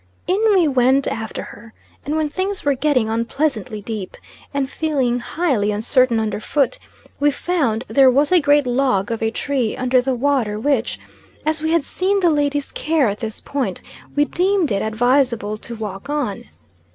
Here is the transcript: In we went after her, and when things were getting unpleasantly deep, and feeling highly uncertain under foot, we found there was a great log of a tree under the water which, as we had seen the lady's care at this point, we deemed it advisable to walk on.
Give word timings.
In 0.25 0.41
we 0.55 0.67
went 0.67 1.05
after 1.07 1.43
her, 1.43 1.73
and 2.03 2.15
when 2.15 2.27
things 2.27 2.65
were 2.65 2.73
getting 2.73 3.07
unpleasantly 3.07 3.81
deep, 3.83 4.17
and 4.51 4.67
feeling 4.67 5.19
highly 5.19 5.71
uncertain 5.71 6.19
under 6.19 6.39
foot, 6.39 6.79
we 7.19 7.29
found 7.29 7.83
there 7.87 8.09
was 8.09 8.31
a 8.31 8.41
great 8.41 8.65
log 8.65 9.11
of 9.11 9.21
a 9.21 9.29
tree 9.29 9.77
under 9.77 10.01
the 10.01 10.15
water 10.15 10.59
which, 10.59 10.99
as 11.45 11.61
we 11.61 11.69
had 11.69 11.83
seen 11.83 12.19
the 12.19 12.31
lady's 12.31 12.71
care 12.71 13.09
at 13.09 13.19
this 13.19 13.39
point, 13.41 13.83
we 14.15 14.25
deemed 14.25 14.71
it 14.71 14.81
advisable 14.81 15.55
to 15.59 15.75
walk 15.75 16.09
on. 16.09 16.45